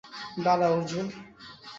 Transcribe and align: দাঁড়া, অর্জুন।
দাঁড়া, 0.43 0.67
অর্জুন। 0.69 1.05